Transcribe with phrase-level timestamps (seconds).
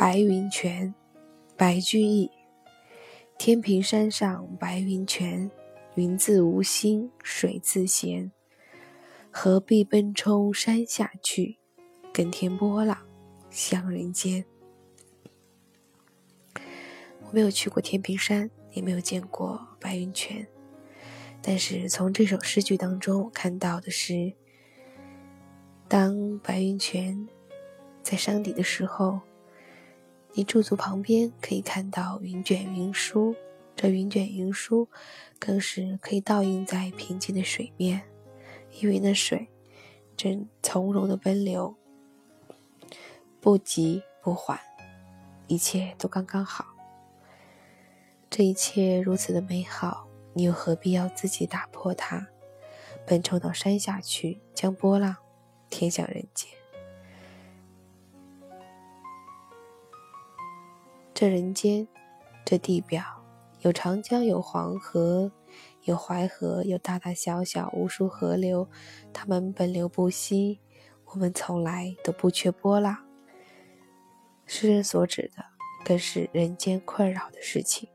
[0.00, 0.94] 白云泉，
[1.58, 2.30] 白居易。
[3.36, 5.50] 天平山上白云泉，
[5.94, 8.32] 云自无心水自闲。
[9.30, 11.58] 何必奔冲山下去，
[12.14, 12.96] 更添波浪
[13.50, 14.42] 向人间。
[16.54, 20.46] 我没有去过天平山，也没有见过白云泉，
[21.42, 24.32] 但是从这首诗句当中，我看到的是，
[25.86, 27.28] 当白云泉
[28.02, 29.20] 在山底的时候。
[30.32, 33.34] 你驻足旁边，可以看到云卷云舒，
[33.74, 34.88] 这云卷云舒，
[35.38, 38.02] 更是可以倒映在平静的水面，
[38.80, 39.48] 因为那水
[40.16, 41.74] 正从容的奔流，
[43.40, 44.58] 不急不缓，
[45.48, 46.64] 一切都刚刚好。
[48.30, 52.28] 这一切如此的美好，你又何必要自己打破它，
[53.04, 55.16] 奔冲到山下去，将波浪
[55.68, 56.59] 添向人间？
[61.20, 61.86] 这人间，
[62.46, 63.04] 这地表，
[63.60, 65.30] 有长江，有黄河，
[65.82, 68.70] 有淮河，有大大小小无数河流，
[69.12, 70.60] 它们奔流不息，
[71.04, 73.06] 我们从来都不缺波浪。
[74.46, 75.44] 诗人所指的，
[75.84, 77.90] 更是人间困扰的事情。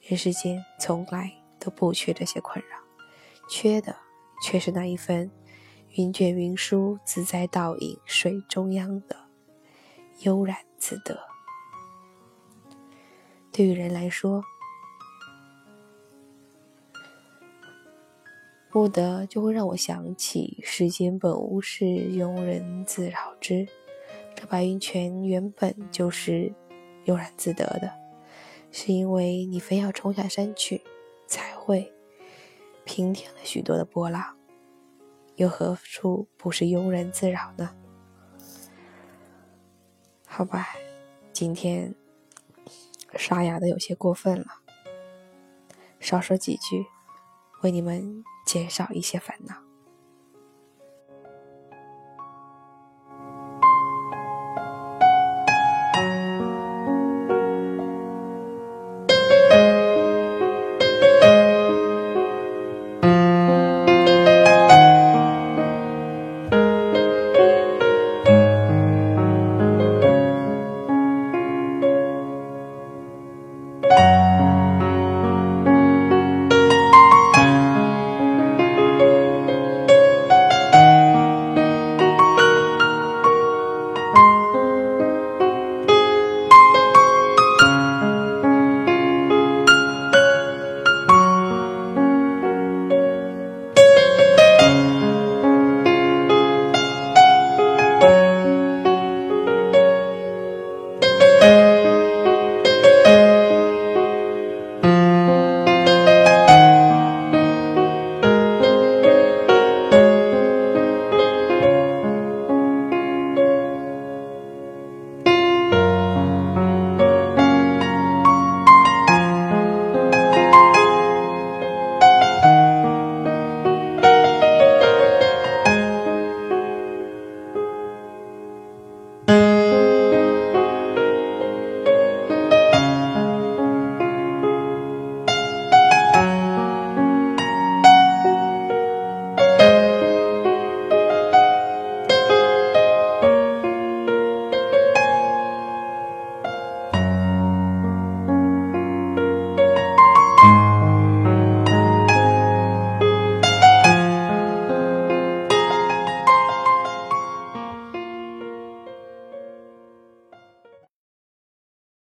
[0.00, 2.78] 人世间从来都不缺这些困扰，
[3.50, 3.96] 缺的
[4.44, 5.28] 却是那一份
[5.96, 9.16] 云卷云舒、自在倒影水中央的
[10.20, 11.18] 悠然自得。
[13.58, 14.44] 对于人来说，
[18.70, 23.66] 不得就会让我想起“世间本无事，庸人自扰之”。
[24.36, 26.54] 这白云泉原本就是
[27.06, 27.92] 悠然自得的，
[28.70, 30.80] 是因为你非要冲下山去，
[31.26, 31.92] 才会
[32.84, 34.36] 平添了许多的波浪，
[35.34, 37.74] 又何处不是庸人自扰呢？
[40.28, 40.68] 好吧，
[41.32, 41.92] 今天。
[43.16, 44.46] 沙哑的有些过分了，
[46.00, 46.86] 少说几句，
[47.62, 49.67] 为你们减少一些烦恼。